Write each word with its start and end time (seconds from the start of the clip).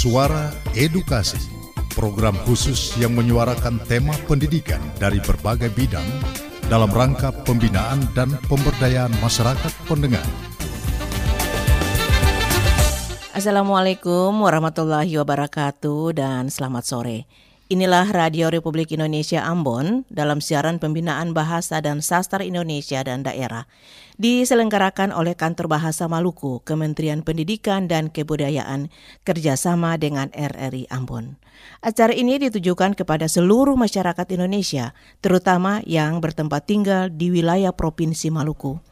Suara 0.00 0.48
Edukasi, 0.72 1.36
program 1.92 2.32
khusus 2.48 2.96
yang 2.96 3.12
menyuarakan 3.12 3.84
tema 3.84 4.16
pendidikan 4.24 4.80
dari 4.96 5.20
berbagai 5.20 5.68
bidang 5.76 6.08
dalam 6.72 6.88
rangka 6.88 7.28
pembinaan 7.44 8.08
dan 8.16 8.32
pemberdayaan 8.48 9.12
masyarakat 9.20 9.68
pendengar. 9.84 10.24
Assalamualaikum 13.36 14.40
warahmatullahi 14.40 15.20
wabarakatuh 15.20 16.16
dan 16.16 16.48
selamat 16.48 16.84
sore. 16.88 17.28
Inilah 17.70 18.10
Radio 18.10 18.50
Republik 18.50 18.90
Indonesia 18.90 19.46
Ambon 19.46 20.02
dalam 20.10 20.42
siaran 20.42 20.82
pembinaan 20.82 21.30
bahasa 21.30 21.78
dan 21.78 22.02
sastra 22.02 22.42
Indonesia 22.42 22.98
dan 23.06 23.22
daerah. 23.22 23.70
Diselenggarakan 24.18 25.14
oleh 25.14 25.38
Kantor 25.38 25.70
Bahasa 25.70 26.10
Maluku, 26.10 26.66
Kementerian 26.66 27.22
Pendidikan 27.22 27.86
dan 27.86 28.10
Kebudayaan, 28.10 28.90
kerjasama 29.22 29.94
dengan 30.02 30.34
RRI 30.34 30.90
Ambon. 30.90 31.38
Acara 31.78 32.10
ini 32.10 32.42
ditujukan 32.42 32.98
kepada 32.98 33.30
seluruh 33.30 33.78
masyarakat 33.78 34.26
Indonesia, 34.34 34.90
terutama 35.22 35.78
yang 35.86 36.18
bertempat 36.18 36.66
tinggal 36.66 37.06
di 37.06 37.30
wilayah 37.30 37.70
Provinsi 37.70 38.34
Maluku. 38.34 38.82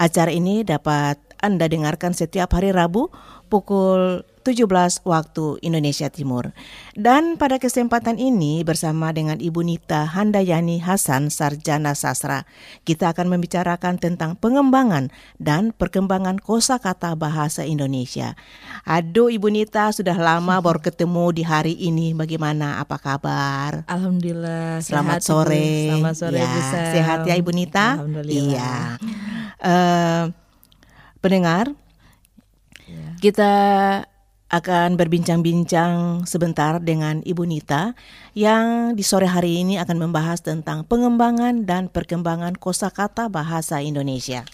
Acara 0.00 0.32
ini 0.32 0.64
dapat 0.64 1.20
Anda 1.42 1.66
dengarkan 1.66 2.14
setiap 2.14 2.54
hari 2.54 2.70
Rabu 2.70 3.10
pukul 3.50 4.24
17 4.42 5.06
waktu 5.06 5.62
Indonesia 5.62 6.10
Timur. 6.10 6.50
Dan 6.98 7.38
pada 7.38 7.62
kesempatan 7.62 8.18
ini 8.18 8.66
bersama 8.66 9.14
dengan 9.14 9.38
Ibu 9.38 9.62
Nita 9.62 10.06
Handayani 10.10 10.82
Hasan 10.82 11.30
Sarjana 11.30 11.94
Sastra, 11.94 12.42
kita 12.82 13.14
akan 13.14 13.30
membicarakan 13.30 14.02
tentang 14.02 14.34
pengembangan 14.34 15.14
dan 15.38 15.70
perkembangan 15.70 16.42
kosakata 16.42 17.14
bahasa 17.14 17.62
Indonesia. 17.62 18.34
Aduh 18.82 19.30
Ibu 19.30 19.48
Nita 19.54 19.94
sudah 19.94 20.18
lama 20.18 20.58
baru 20.58 20.82
ketemu 20.82 21.24
di 21.30 21.42
hari 21.46 21.74
ini. 21.78 22.10
Bagaimana? 22.12 22.82
Apa 22.82 22.98
kabar? 22.98 23.86
Alhamdulillah. 23.86 24.82
Selamat 24.82 25.22
sehat, 25.22 25.30
sore. 25.30 25.62
Ibu. 25.62 25.86
Selamat 25.86 26.14
sore 26.18 26.38
ya, 26.38 26.46
Bu 26.50 26.60
Sam. 26.66 26.86
Sehat 26.90 27.18
ya 27.30 27.34
Ibu 27.38 27.50
Nita? 27.54 27.86
Alhamdulillah. 27.94 28.42
Iya. 28.42 28.74
Eh, 29.62 30.24
pendengar, 31.22 31.72
Ya. 32.90 33.14
kita 33.22 33.52
akan 34.52 35.00
berbincang-bincang 35.00 36.28
sebentar 36.28 36.76
dengan 36.76 37.24
Ibu 37.24 37.48
Nita 37.48 37.96
yang 38.36 38.92
di 38.92 39.00
sore 39.00 39.24
hari 39.24 39.64
ini 39.64 39.80
akan 39.80 39.96
membahas 39.96 40.44
tentang 40.44 40.84
pengembangan 40.84 41.64
dan 41.64 41.88
perkembangan 41.88 42.60
kosakata 42.60 43.32
bahasa 43.32 43.80
Indonesia. 43.80 44.44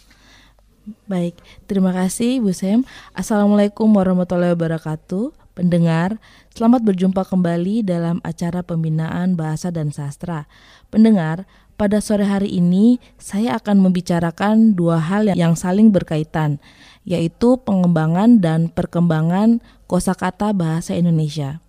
Baik, 1.10 1.34
terima 1.66 1.90
kasih 1.90 2.38
Bu 2.38 2.54
Sam. 2.54 2.86
Assalamualaikum 3.10 3.90
warahmatullahi 3.90 4.54
wabarakatuh. 4.54 5.34
Pendengar, 5.58 6.22
selamat 6.54 6.86
berjumpa 6.86 7.26
kembali 7.26 7.82
dalam 7.82 8.22
acara 8.22 8.62
pembinaan 8.62 9.34
bahasa 9.34 9.74
dan 9.74 9.90
sastra. 9.90 10.46
Pendengar, 10.94 11.50
pada 11.78 12.02
sore 12.02 12.26
hari 12.26 12.58
ini 12.58 12.98
saya 13.22 13.54
akan 13.62 13.78
membicarakan 13.78 14.74
dua 14.74 14.98
hal 14.98 15.30
yang 15.38 15.54
saling 15.54 15.94
berkaitan, 15.94 16.58
yaitu 17.06 17.54
pengembangan 17.62 18.42
dan 18.42 18.66
perkembangan 18.66 19.62
kosakata 19.86 20.50
bahasa 20.50 20.98
Indonesia. 20.98 21.62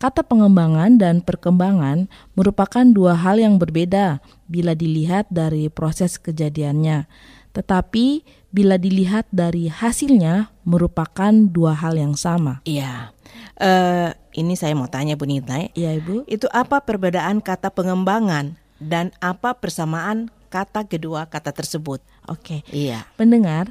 Kata 0.00 0.24
pengembangan 0.24 0.96
dan 0.96 1.20
perkembangan 1.20 2.08
merupakan 2.32 2.86
dua 2.88 3.18
hal 3.20 3.36
yang 3.36 3.60
berbeda 3.60 4.24
bila 4.48 4.72
dilihat 4.72 5.28
dari 5.28 5.68
proses 5.68 6.16
kejadiannya. 6.16 7.04
Tetapi 7.52 8.24
bila 8.48 8.80
dilihat 8.80 9.28
dari 9.28 9.68
hasilnya 9.68 10.48
merupakan 10.64 11.34
dua 11.34 11.76
hal 11.76 11.98
yang 11.98 12.14
sama. 12.14 12.62
Iya, 12.64 13.12
Eh, 13.60 14.10
ini 14.40 14.56
saya 14.56 14.72
mau 14.72 14.88
tanya 14.88 15.20
Bu 15.20 15.28
Nita, 15.28 15.68
Ya, 15.76 15.92
Ibu. 15.92 16.24
itu 16.32 16.48
apa 16.48 16.80
perbedaan 16.80 17.44
kata 17.44 17.68
pengembangan 17.68 18.56
dan 18.80 19.12
apa 19.20 19.54
persamaan 19.54 20.32
kata 20.50 20.88
kedua 20.88 21.28
kata 21.30 21.54
tersebut? 21.54 22.02
Oke. 22.26 22.66
Iya. 22.74 23.06
Pendengar, 23.14 23.70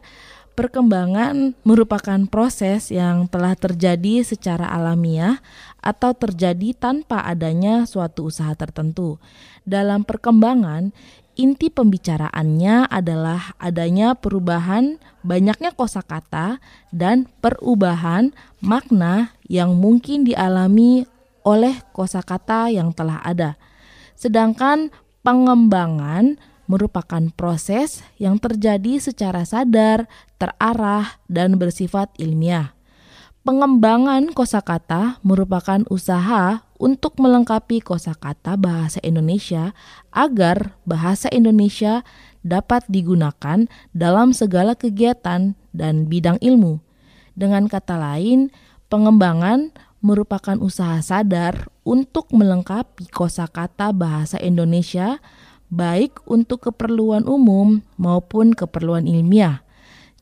perkembangan 0.55 1.57
merupakan 1.67 2.19
proses 2.31 2.93
yang 2.93 3.27
telah 3.27 3.57
terjadi 3.59 4.23
secara 4.23 4.69
alamiah 4.71 5.43
atau 5.83 6.15
terjadi 6.15 6.75
tanpa 6.75 7.23
adanya 7.23 7.83
suatu 7.83 8.31
usaha 8.31 8.51
tertentu. 8.55 9.19
Dalam 9.67 10.07
perkembangan, 10.07 10.91
inti 11.39 11.71
pembicaraannya 11.71 12.91
adalah 12.91 13.55
adanya 13.55 14.11
perubahan 14.19 14.99
banyaknya 15.23 15.71
kosakata 15.71 16.59
dan 16.91 17.31
perubahan 17.39 18.35
makna 18.59 19.31
yang 19.47 19.79
mungkin 19.79 20.27
dialami 20.27 21.07
oleh 21.47 21.79
kosakata 21.95 22.67
yang 22.67 22.91
telah 22.91 23.23
ada. 23.23 23.55
Sedangkan 24.19 24.91
pengembangan 25.23 26.35
merupakan 26.67 27.23
proses 27.31 28.03
yang 28.19 28.35
terjadi 28.35 28.99
secara 28.99 29.47
sadar, 29.47 30.11
terarah, 30.35 31.23
dan 31.31 31.55
bersifat 31.55 32.11
ilmiah. 32.19 32.75
Pengembangan 33.47 34.35
kosakata 34.35 35.23
merupakan 35.23 35.81
usaha 35.87 36.67
untuk 36.75 37.15
melengkapi 37.17 37.79
kosakata 37.79 38.59
bahasa 38.59 38.99
Indonesia 39.01 39.71
agar 40.11 40.75
bahasa 40.83 41.31
Indonesia 41.31 42.03
dapat 42.43 42.83
digunakan 42.91 43.65
dalam 43.95 44.35
segala 44.35 44.75
kegiatan 44.75 45.55
dan 45.71 45.95
bidang 46.11 46.37
ilmu. 46.43 46.83
Dengan 47.39 47.71
kata 47.71 47.95
lain, 47.95 48.51
pengembangan 48.91 49.71
merupakan 49.99 50.55
usaha 50.59 50.99
sadar 51.03 51.67
untuk 51.83 52.31
melengkapi 52.31 53.11
kosakata 53.11 53.91
bahasa 53.91 54.39
Indonesia 54.39 55.19
baik 55.69 56.25
untuk 56.25 56.71
keperluan 56.71 57.29
umum 57.29 57.85
maupun 57.95 58.57
keperluan 58.57 59.05
ilmiah. 59.05 59.61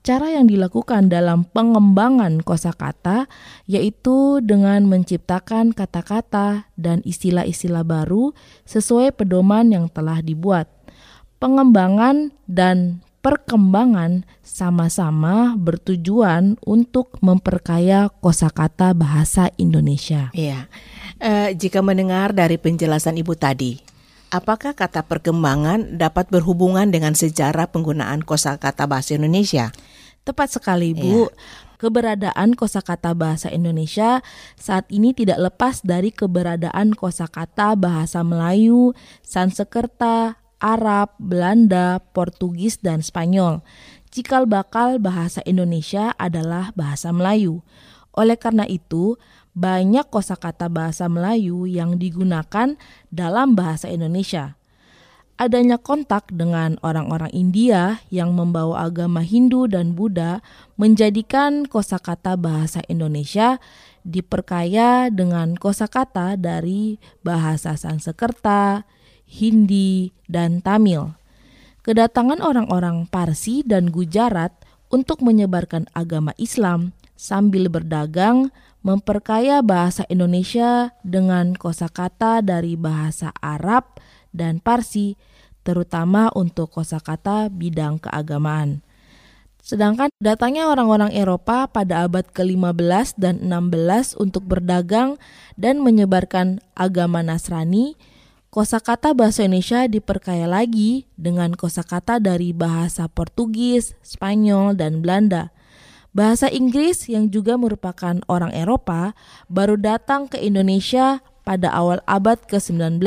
Cara 0.05 0.31
yang 0.31 0.47
dilakukan 0.47 1.11
dalam 1.11 1.43
pengembangan 1.51 2.39
kosakata 2.39 3.27
yaitu 3.67 4.39
dengan 4.39 4.87
menciptakan 4.87 5.75
kata-kata 5.75 6.71
dan 6.79 7.03
istilah-istilah 7.03 7.83
baru 7.83 8.31
sesuai 8.63 9.19
pedoman 9.19 9.67
yang 9.75 9.91
telah 9.91 10.23
dibuat. 10.23 10.71
Pengembangan 11.43 12.31
dan 12.47 13.03
perkembangan 13.27 14.23
sama-sama 14.39 15.51
bertujuan 15.59 16.55
untuk 16.63 17.19
memperkaya 17.19 18.07
kosakata 18.23 18.95
bahasa 18.95 19.51
Indonesia. 19.59 20.31
Iya. 20.31 20.71
Eh, 21.19 21.51
jika 21.59 21.83
mendengar 21.83 22.31
dari 22.31 22.55
penjelasan 22.55 23.19
Ibu 23.19 23.35
tadi, 23.35 23.83
apakah 24.31 24.71
kata 24.71 25.03
perkembangan 25.03 25.99
dapat 25.99 26.31
berhubungan 26.31 26.87
dengan 26.87 27.19
sejarah 27.19 27.67
penggunaan 27.67 28.23
kosakata 28.23 28.87
bahasa 28.87 29.19
Indonesia? 29.19 29.75
Tepat 30.23 30.55
sekali, 30.55 30.95
Bu. 30.95 31.27
Keberadaan 31.83 32.55
kosakata 32.55 33.11
bahasa 33.11 33.51
Indonesia 33.51 34.23
saat 34.55 34.87
ini 34.87 35.11
tidak 35.11 35.51
lepas 35.51 35.83
dari 35.83 36.15
keberadaan 36.15 36.95
kosakata 36.95 37.75
bahasa 37.75 38.23
Melayu, 38.23 38.95
Sanskerta, 39.19 40.39
Arab, 40.57 41.13
Belanda, 41.21 42.01
Portugis, 42.13 42.81
dan 42.81 43.05
Spanyol. 43.05 43.61
Cikal 44.09 44.49
bakal 44.49 44.97
bahasa 44.97 45.43
Indonesia 45.43 46.15
adalah 46.17 46.73
bahasa 46.73 47.13
Melayu. 47.13 47.61
Oleh 48.17 48.39
karena 48.39 48.65
itu, 48.65 49.19
banyak 49.53 50.09
kosakata 50.09 50.69
bahasa 50.69 51.05
Melayu 51.09 51.69
yang 51.69 51.97
digunakan 52.01 52.77
dalam 53.13 53.53
bahasa 53.53 53.89
Indonesia 53.89 54.57
adanya 55.37 55.77
kontak 55.77 56.33
dengan 56.33 56.81
orang-orang 56.81 57.29
India 57.29 58.01
yang 58.09 58.33
membawa 58.33 58.89
agama 58.89 59.21
Hindu 59.21 59.69
dan 59.69 59.93
Buddha 59.93 60.41
menjadikan 60.75 61.69
kosakata 61.69 62.33
bahasa 62.35 62.81
Indonesia 62.89 63.61
diperkaya 64.01 65.13
dengan 65.13 65.53
kosakata 65.53 66.35
dari 66.41 66.97
bahasa 67.21 67.77
Sanskerta, 67.77 68.89
Hindi, 69.27 70.15
dan 70.31 70.63
Tamil. 70.63 71.13
Kedatangan 71.83 72.39
orang-orang 72.39 73.07
Parsi 73.11 73.61
dan 73.61 73.91
Gujarat 73.91 74.55
untuk 74.87 75.19
menyebarkan 75.19 75.91
agama 75.91 76.31
Islam 76.39 76.95
sambil 77.19 77.67
berdagang 77.67 78.49
memperkaya 78.85 79.59
bahasa 79.59 80.07
Indonesia 80.07 80.95
dengan 81.03 81.51
kosakata 81.59 82.39
dari 82.39 82.79
bahasa 82.79 83.35
Arab 83.43 83.99
dan 84.31 84.63
Parsi, 84.63 85.19
terutama 85.67 86.31
untuk 86.31 86.71
kosakata 86.71 87.51
bidang 87.51 87.99
keagamaan. 87.99 88.79
Sedangkan 89.59 90.07
datangnya 90.23 90.71
orang-orang 90.71 91.11
Eropa 91.11 91.67
pada 91.67 92.07
abad 92.07 92.23
ke-15 92.31 93.19
dan 93.19 93.43
16 93.43 94.15
untuk 94.15 94.47
berdagang 94.47 95.19
dan 95.59 95.83
menyebarkan 95.83 96.63
agama 96.71 97.19
Nasrani, 97.19 97.99
kosakata 98.49 99.11
bahasa 99.11 99.43
Indonesia 99.43 99.85
diperkaya 99.85 100.47
lagi 100.47 101.05
dengan 101.19 101.53
kosakata 101.53 102.17
dari 102.23 102.55
bahasa 102.55 103.11
Portugis, 103.11 103.93
Spanyol, 104.01 104.79
dan 104.79 105.03
Belanda. 105.03 105.51
Bahasa 106.15 106.49
Inggris 106.49 107.05
yang 107.11 107.29
juga 107.29 107.59
merupakan 107.59 108.17
orang 108.25 108.49
Eropa 108.55 109.13
baru 109.51 109.77
datang 109.77 110.25
ke 110.25 110.41
Indonesia 110.41 111.21
pada 111.45 111.69
awal 111.69 112.01
abad 112.09 112.41
ke-19. 112.49 112.97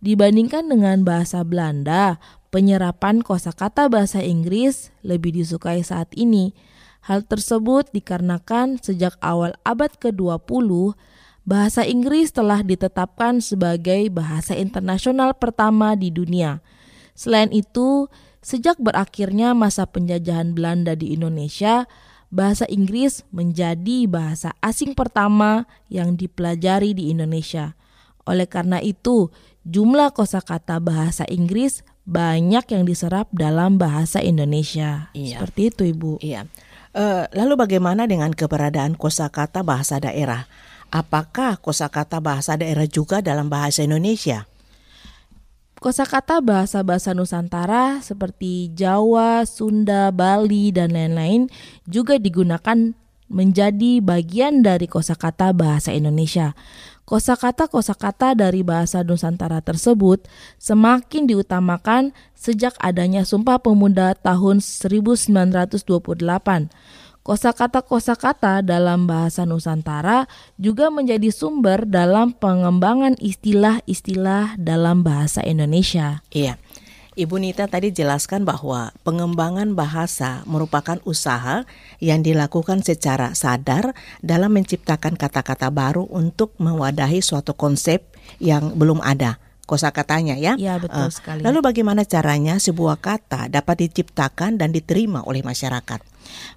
Dibandingkan 0.00 0.70
dengan 0.70 1.04
bahasa 1.04 1.44
Belanda, 1.44 2.16
penyerapan 2.48 3.20
kosakata 3.20 3.92
bahasa 3.92 4.24
Inggris 4.24 4.94
lebih 5.04 5.36
disukai 5.36 5.84
saat 5.84 6.08
ini. 6.16 6.56
Hal 7.04 7.22
tersebut 7.22 7.92
dikarenakan 7.92 8.82
sejak 8.82 9.14
awal 9.22 9.54
abad 9.62 9.92
ke-20, 10.00 10.96
bahasa 11.46 11.86
Inggris 11.86 12.34
telah 12.34 12.60
ditetapkan 12.66 13.38
sebagai 13.38 14.10
bahasa 14.10 14.58
internasional 14.58 15.32
pertama 15.38 15.94
di 15.94 16.10
dunia. 16.10 16.60
Selain 17.14 17.48
itu, 17.54 18.10
sejak 18.42 18.76
berakhirnya 18.82 19.54
masa 19.54 19.86
penjajahan 19.86 20.52
Belanda 20.52 20.98
di 20.98 21.14
Indonesia, 21.14 21.86
bahasa 22.34 22.66
Inggris 22.66 23.22
menjadi 23.30 24.10
bahasa 24.10 24.52
asing 24.58 24.92
pertama 24.98 25.64
yang 25.86 26.18
dipelajari 26.18 26.92
di 26.92 27.14
Indonesia. 27.14 27.78
Oleh 28.26 28.50
karena 28.50 28.82
itu, 28.82 29.30
jumlah 29.62 30.10
kosakata 30.12 30.82
bahasa 30.82 31.22
Inggris 31.30 31.86
banyak 32.06 32.66
yang 32.74 32.84
diserap 32.86 33.30
dalam 33.30 33.78
bahasa 33.78 34.18
Indonesia. 34.18 35.14
Iya. 35.14 35.38
Seperti 35.38 35.60
itu, 35.70 35.82
Ibu. 35.94 36.12
Iya. 36.22 36.50
Uh, 36.96 37.28
lalu 37.36 37.54
bagaimana 37.60 38.08
dengan 38.10 38.34
keberadaan 38.34 38.98
kosakata 38.98 39.62
bahasa 39.62 40.02
daerah? 40.02 40.50
Apakah 40.90 41.58
kosakata 41.58 42.22
bahasa 42.22 42.54
daerah 42.54 42.86
juga 42.86 43.18
dalam 43.18 43.50
bahasa 43.50 43.82
Indonesia? 43.82 44.46
Kosakata 45.76 46.40
bahasa-bahasa 46.40 47.12
Nusantara 47.12 48.00
seperti 48.00 48.72
Jawa, 48.72 49.44
Sunda, 49.44 50.08
Bali, 50.08 50.72
dan 50.72 50.96
lain-lain 50.96 51.52
juga 51.84 52.16
digunakan 52.16 52.96
menjadi 53.28 54.00
bagian 54.00 54.64
dari 54.64 54.88
kosakata 54.88 55.52
bahasa 55.52 55.92
Indonesia. 55.92 56.56
Kosakata-kosakata 57.06 58.34
dari 58.34 58.66
bahasa 58.66 59.06
Nusantara 59.06 59.62
tersebut 59.62 60.26
semakin 60.58 61.30
diutamakan 61.30 62.10
sejak 62.34 62.74
adanya 62.82 63.22
Sumpah 63.22 63.62
Pemuda 63.62 64.18
tahun 64.18 64.58
1928 64.58 65.86
Kosakata-kosakata 67.26 68.62
dalam 68.62 69.10
bahasa 69.10 69.42
Nusantara 69.42 70.30
juga 70.62 70.94
menjadi 70.94 71.34
sumber 71.34 71.82
dalam 71.82 72.30
pengembangan 72.30 73.18
istilah-istilah 73.18 74.54
dalam 74.62 75.02
bahasa 75.02 75.42
Indonesia. 75.42 76.22
Iya. 76.30 76.54
Ibu 77.18 77.42
Nita 77.42 77.66
tadi 77.66 77.90
jelaskan 77.90 78.46
bahwa 78.46 78.94
pengembangan 79.02 79.74
bahasa 79.74 80.46
merupakan 80.46 81.02
usaha 81.02 81.66
yang 81.98 82.22
dilakukan 82.22 82.86
secara 82.86 83.34
sadar 83.34 83.98
dalam 84.22 84.54
menciptakan 84.54 85.18
kata-kata 85.18 85.66
baru 85.74 86.06
untuk 86.06 86.54
mewadahi 86.62 87.18
suatu 87.26 87.58
konsep 87.58 88.06
yang 88.38 88.78
belum 88.78 89.02
ada 89.02 89.42
kosakatanya 89.66 90.38
ya. 90.38 90.54
Iya 90.54 90.78
betul 90.78 91.10
uh, 91.10 91.12
sekali. 91.12 91.42
Lalu 91.42 91.58
bagaimana 91.60 92.06
caranya 92.06 92.56
sebuah 92.56 93.02
kata 93.02 93.50
dapat 93.50 93.90
diciptakan 93.90 94.56
dan 94.56 94.70
diterima 94.70 95.26
oleh 95.26 95.42
masyarakat? 95.42 96.00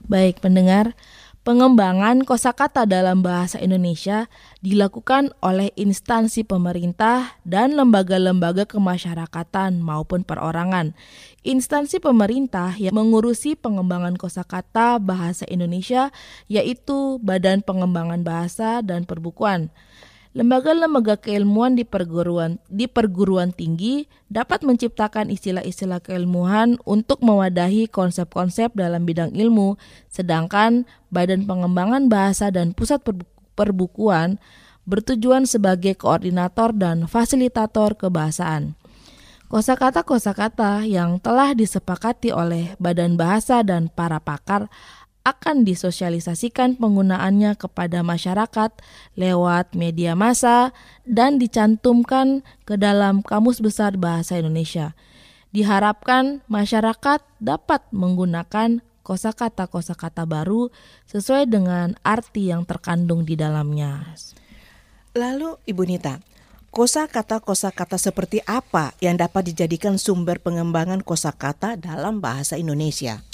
Baik 0.06 0.42
pendengar, 0.42 0.94
pengembangan 1.42 2.22
kosakata 2.22 2.86
dalam 2.86 3.26
bahasa 3.26 3.58
Indonesia 3.58 4.30
dilakukan 4.62 5.34
oleh 5.42 5.74
instansi 5.74 6.46
pemerintah 6.46 7.42
dan 7.42 7.74
lembaga-lembaga 7.74 8.70
kemasyarakatan 8.70 9.82
maupun 9.82 10.22
perorangan. 10.22 10.94
Instansi 11.42 11.98
pemerintah 11.98 12.78
yang 12.78 12.94
mengurusi 12.94 13.58
pengembangan 13.58 14.20
kosakata 14.20 15.02
bahasa 15.02 15.50
Indonesia 15.50 16.14
yaitu 16.46 17.18
Badan 17.24 17.66
Pengembangan 17.66 18.22
Bahasa 18.22 18.86
dan 18.86 19.10
Perbukuan. 19.10 19.74
Lembaga-lembaga 20.30 21.18
keilmuan 21.18 21.74
di 21.74 21.82
perguruan 21.82 22.62
di 22.70 22.86
perguruan 22.86 23.50
tinggi 23.50 24.06
dapat 24.30 24.62
menciptakan 24.62 25.34
istilah-istilah 25.34 26.06
keilmuan 26.06 26.78
untuk 26.86 27.26
mewadahi 27.26 27.90
konsep-konsep 27.90 28.70
dalam 28.78 29.10
bidang 29.10 29.34
ilmu, 29.34 29.82
sedangkan 30.06 30.86
Badan 31.10 31.50
Pengembangan 31.50 32.14
Bahasa 32.14 32.54
dan 32.54 32.78
Pusat 32.78 33.26
Perbukuan 33.58 34.38
bertujuan 34.86 35.50
sebagai 35.50 35.98
koordinator 35.98 36.78
dan 36.78 37.10
fasilitator 37.10 37.98
kebahasaan. 37.98 38.78
Kosakata-kosakata 39.50 40.86
yang 40.86 41.18
telah 41.18 41.58
disepakati 41.58 42.30
oleh 42.30 42.78
Badan 42.78 43.18
Bahasa 43.18 43.66
dan 43.66 43.90
para 43.90 44.22
pakar 44.22 44.70
akan 45.30 45.62
disosialisasikan 45.62 46.82
penggunaannya 46.82 47.54
kepada 47.54 48.02
masyarakat 48.02 48.72
lewat 49.14 49.78
media 49.78 50.18
massa 50.18 50.74
dan 51.06 51.38
dicantumkan 51.38 52.42
ke 52.66 52.76
dalam 52.82 53.22
Kamus 53.22 53.62
Besar 53.62 53.94
Bahasa 53.96 54.42
Indonesia. 54.42 54.98
Diharapkan 55.54 56.42
masyarakat 56.50 57.22
dapat 57.42 57.82
menggunakan 57.94 58.82
kosakata-kosakata 59.02 60.30
baru 60.30 60.70
sesuai 61.10 61.50
dengan 61.50 61.98
arti 62.06 62.54
yang 62.54 62.66
terkandung 62.66 63.26
di 63.26 63.34
dalamnya. 63.34 64.14
Lalu 65.18 65.58
Ibu 65.66 65.84
Nita, 65.90 66.22
kosakata-kosakata 66.70 67.98
seperti 67.98 68.46
apa 68.46 68.94
yang 69.02 69.18
dapat 69.18 69.50
dijadikan 69.50 69.98
sumber 69.98 70.38
pengembangan 70.38 71.02
kosakata 71.02 71.74
dalam 71.82 72.22
bahasa 72.22 72.62
Indonesia? 72.62 73.26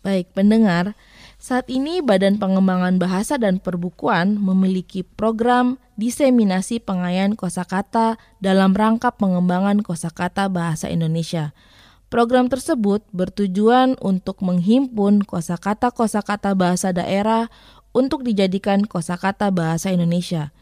Baik, 0.00 0.32
pendengar, 0.32 0.98
saat 1.42 1.66
ini 1.66 1.98
Badan 1.98 2.38
Pengembangan 2.38 3.02
Bahasa 3.02 3.34
dan 3.34 3.58
Perbukuan 3.58 4.38
memiliki 4.38 5.02
program 5.02 5.82
diseminasi 5.98 6.78
pengayaan 6.78 7.34
kosakata 7.34 8.14
dalam 8.38 8.70
rangka 8.78 9.10
pengembangan 9.10 9.82
kosakata 9.82 10.46
bahasa 10.46 10.86
Indonesia. 10.86 11.50
Program 12.14 12.46
tersebut 12.46 13.02
bertujuan 13.10 13.98
untuk 13.98 14.38
menghimpun 14.38 15.26
kosakata-kosakata 15.26 16.54
bahasa 16.54 16.94
daerah 16.94 17.50
untuk 17.90 18.22
dijadikan 18.22 18.86
kosakata 18.86 19.50
bahasa 19.50 19.90
Indonesia. 19.90 20.54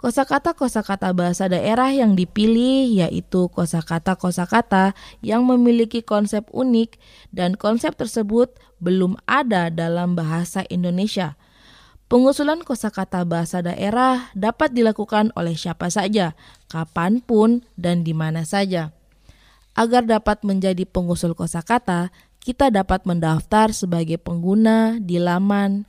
Kosakata-kosakata 0.00 1.12
bahasa 1.12 1.52
daerah 1.52 1.92
yang 1.92 2.16
dipilih 2.16 2.88
yaitu 3.04 3.52
kosakata-kosakata 3.52 4.96
yang 5.20 5.44
memiliki 5.44 6.00
konsep 6.00 6.48
unik 6.56 6.96
dan 7.36 7.52
konsep 7.52 7.92
tersebut 8.00 8.48
belum 8.80 9.20
ada 9.28 9.68
dalam 9.68 10.16
bahasa 10.16 10.64
Indonesia. 10.72 11.36
Pengusulan 12.08 12.64
kosakata 12.64 13.28
bahasa 13.28 13.60
daerah 13.60 14.32
dapat 14.32 14.72
dilakukan 14.72 15.36
oleh 15.36 15.52
siapa 15.52 15.92
saja, 15.92 16.32
kapan 16.72 17.20
pun, 17.20 17.68
dan 17.76 18.00
di 18.00 18.16
mana 18.16 18.48
saja. 18.48 18.96
Agar 19.76 20.08
dapat 20.08 20.40
menjadi 20.48 20.88
pengusul 20.88 21.36
kosakata, 21.36 22.08
kita 22.40 22.72
dapat 22.72 23.04
mendaftar 23.04 23.76
sebagai 23.76 24.16
pengguna 24.16 24.96
di 24.96 25.20
laman 25.20 25.84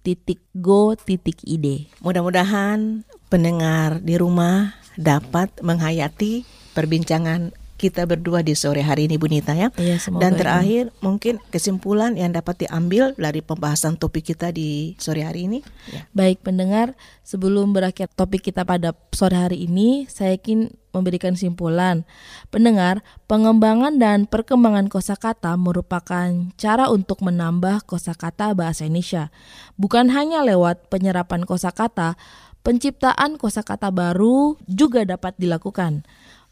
kbbi.kemdikbud.go.id. 0.00 1.66
Mudah-mudahan 2.00 3.04
pendengar 3.28 4.00
di 4.00 4.16
rumah 4.16 4.74
dapat 4.96 5.52
menghayati 5.62 6.44
perbincangan 6.72 7.52
kita 7.80 8.04
berdua 8.04 8.44
di 8.44 8.52
sore 8.52 8.84
hari 8.84 9.08
ini 9.08 9.16
Bu 9.16 9.24
Nita 9.24 9.56
ya. 9.56 9.72
Iya, 9.80 9.96
Dan 10.20 10.36
terakhir 10.36 10.92
ya. 10.92 11.00
mungkin 11.00 11.40
kesimpulan 11.48 12.12
yang 12.20 12.36
dapat 12.36 12.68
diambil 12.68 13.16
dari 13.16 13.40
pembahasan 13.40 13.96
topik 13.96 14.28
kita 14.36 14.52
di 14.52 14.92
sore 15.00 15.24
hari 15.24 15.48
ini. 15.48 15.64
Ya. 15.88 16.04
Baik 16.12 16.44
pendengar, 16.44 16.92
sebelum 17.24 17.72
berakhir 17.72 18.12
topik 18.12 18.44
kita 18.44 18.68
pada 18.68 18.92
sore 19.16 19.40
hari 19.40 19.64
ini, 19.64 20.04
saya 20.12 20.36
ingin 20.36 20.76
memberikan 20.92 21.38
simpulan. 21.38 22.04
Pendengar, 22.52 23.00
pengembangan 23.30 23.96
dan 23.96 24.28
perkembangan 24.28 24.92
kosakata 24.92 25.56
merupakan 25.56 26.52
cara 26.60 26.92
untuk 26.92 27.24
menambah 27.24 27.88
kosakata 27.88 28.52
bahasa 28.52 28.84
Indonesia. 28.84 29.32
Bukan 29.80 30.12
hanya 30.12 30.42
lewat 30.42 30.90
penyerapan 30.90 31.46
kosakata, 31.46 32.18
penciptaan 32.60 33.40
kosakata 33.40 33.88
baru 33.88 34.58
juga 34.68 35.06
dapat 35.06 35.38
dilakukan. 35.40 36.04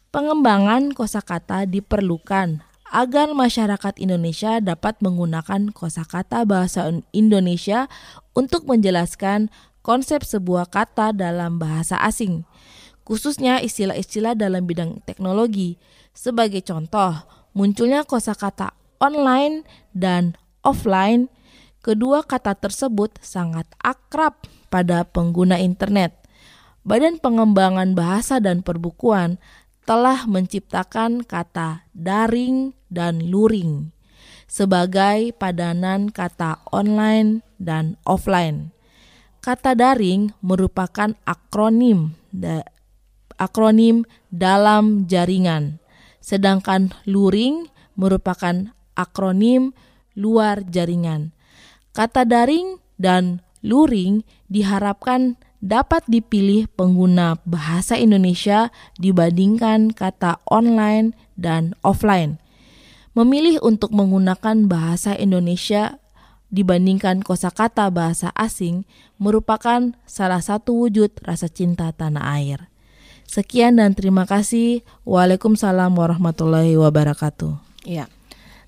Pengembangan 0.09 0.89
kosakata 0.97 1.69
diperlukan 1.69 2.65
agar 2.89 3.29
masyarakat 3.37 3.93
Indonesia 4.01 4.57
dapat 4.57 4.97
menggunakan 5.05 5.69
kosakata 5.69 6.41
bahasa 6.49 6.89
Indonesia 7.13 7.85
untuk 8.33 8.65
menjelaskan 8.65 9.53
konsep 9.85 10.25
sebuah 10.25 10.73
kata 10.73 11.13
dalam 11.13 11.61
bahasa 11.61 12.01
asing, 12.01 12.41
khususnya 13.05 13.61
istilah-istilah 13.61 14.33
dalam 14.33 14.65
bidang 14.65 15.05
teknologi. 15.05 15.77
Sebagai 16.17 16.65
contoh, 16.65 17.13
munculnya 17.53 18.01
kosakata 18.01 18.73
online 18.97 19.61
dan 19.93 20.33
offline. 20.65 21.29
Kedua 21.85 22.25
kata 22.25 22.57
tersebut 22.57 23.21
sangat 23.21 23.69
akrab 23.77 24.41
pada 24.73 25.05
pengguna 25.05 25.61
internet. 25.61 26.17
Badan 26.89 27.21
Pengembangan 27.21 27.93
Bahasa 27.93 28.41
dan 28.41 28.65
Perbukuan 28.65 29.37
telah 29.89 30.29
menciptakan 30.29 31.25
kata 31.25 31.89
daring 31.97 32.77
dan 32.93 33.25
luring. 33.25 33.89
sebagai 34.49 35.29
padanan 35.37 36.09
kata 36.09 36.65
online 36.73 37.45
dan 37.61 38.01
offline. 38.03 38.73
Kata 39.39 39.77
daring 39.77 40.33
merupakan 40.41 41.13
akronim 41.23 42.17
da, 42.33 42.65
akronim 43.37 44.03
dalam 44.33 45.05
jaringan, 45.05 45.77
sedangkan 46.19 46.91
luring 47.05 47.69
merupakan 47.93 48.73
akronim 48.97 49.71
luar 50.17 50.65
jaringan. 50.65 51.31
Kata 51.93 52.25
daring 52.25 52.81
dan 52.97 53.45
luring 53.63 54.25
diharapkan 54.49 55.39
dapat 55.59 56.07
dipilih 56.07 56.71
pengguna 56.71 57.39
bahasa 57.43 57.99
Indonesia 57.99 58.71
dibandingkan 58.95 59.91
kata 59.91 60.39
online 60.47 61.15
dan 61.35 61.75
offline. 61.83 62.39
Memilih 63.15 63.59
untuk 63.59 63.91
menggunakan 63.91 64.67
bahasa 64.71 65.15
Indonesia 65.15 65.99
dibandingkan 66.49 67.21
kosakata 67.21 67.91
bahasa 67.91 68.33
asing 68.33 68.87
merupakan 69.21 69.93
salah 70.07 70.41
satu 70.41 70.87
wujud 70.87 71.11
rasa 71.21 71.51
cinta 71.51 71.91
tanah 71.91 72.25
air. 72.39 72.71
Sekian 73.29 73.77
dan 73.77 73.93
terima 73.93 74.25
kasih. 74.25 74.81
Waalaikumsalam 75.05 75.93
warahmatullahi 75.93 76.73
wabarakatuh. 76.73 77.61
Ya. 77.85 78.09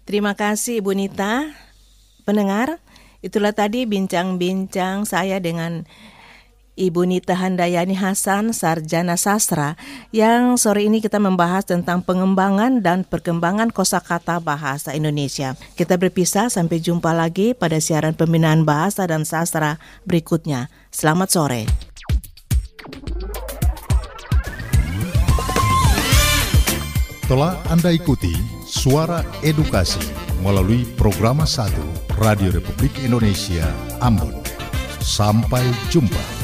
Terima 0.05 0.38
kasih 0.38 0.86
Ibu 0.86 0.93
Nita. 0.93 1.50
Pendengar, 2.27 2.77
itulah 3.25 3.57
tadi 3.57 3.89
bincang-bincang 3.89 5.10
saya 5.10 5.41
dengan 5.41 5.89
Ibu 6.79 7.03
Nita 7.03 7.35
Handayani 7.35 7.99
Hasan, 7.99 8.55
Sarjana 8.55 9.19
Sastra, 9.19 9.75
yang 10.15 10.55
sore 10.55 10.87
ini 10.87 11.03
kita 11.03 11.19
membahas 11.19 11.67
tentang 11.67 11.99
pengembangan 11.99 12.79
dan 12.79 13.03
perkembangan 13.03 13.75
kosakata 13.75 14.39
bahasa 14.39 14.95
Indonesia. 14.95 15.59
Kita 15.75 15.99
berpisah 15.99 16.47
sampai 16.47 16.79
jumpa 16.79 17.11
lagi 17.11 17.51
pada 17.51 17.83
siaran 17.83 18.15
pembinaan 18.15 18.63
bahasa 18.63 19.03
dan 19.03 19.27
sastra 19.27 19.83
berikutnya. 20.07 20.71
Selamat 20.95 21.29
sore. 21.31 21.61
Telah 27.31 27.55
Anda 27.71 27.95
ikuti 27.95 28.35
Suara 28.67 29.23
Edukasi 29.39 30.03
melalui 30.43 30.83
program 30.99 31.43
1 31.43 32.19
Radio 32.19 32.51
Republik 32.51 32.91
Indonesia 33.03 33.67
Ambon. 34.03 34.35
Sampai 34.99 35.63
jumpa. 35.87 36.40